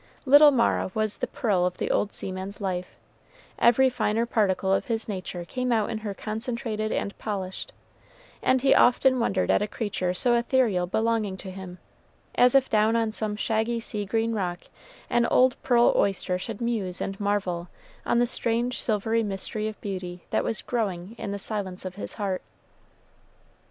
Little 0.25 0.49
Mara 0.49 0.89
was 0.95 1.19
the 1.19 1.27
pearl 1.27 1.63
of 1.63 1.77
the 1.77 1.91
old 1.91 2.11
seaman's 2.11 2.59
life, 2.59 2.95
every 3.59 3.87
finer 3.87 4.25
particle 4.25 4.73
of 4.73 4.85
his 4.85 5.07
nature 5.07 5.45
came 5.45 5.71
out 5.71 5.91
in 5.91 5.99
her 5.99 6.15
concentrated 6.15 6.91
and 6.91 7.15
polished, 7.19 7.71
and 8.41 8.63
he 8.63 8.73
often 8.73 9.19
wondered 9.19 9.51
at 9.51 9.61
a 9.61 9.67
creature 9.67 10.11
so 10.15 10.33
ethereal 10.33 10.87
belonging 10.87 11.37
to 11.37 11.51
him 11.51 11.77
as 12.33 12.55
if 12.55 12.67
down 12.67 12.95
on 12.95 13.11
some 13.11 13.35
shaggy 13.35 13.79
sea 13.79 14.03
green 14.03 14.33
rock 14.33 14.61
an 15.07 15.27
old 15.27 15.55
pearl 15.61 15.93
oyster 15.95 16.39
should 16.39 16.61
muse 16.61 16.99
and 16.99 17.19
marvel 17.19 17.67
on 18.03 18.17
the 18.17 18.25
strange 18.25 18.81
silvery 18.81 19.21
mystery 19.21 19.67
of 19.67 19.79
beauty 19.81 20.23
that 20.31 20.43
was 20.43 20.63
growing 20.63 21.13
in 21.19 21.31
the 21.31 21.37
silence 21.37 21.85
of 21.85 21.93
his 21.93 22.13
heart. 22.13 22.41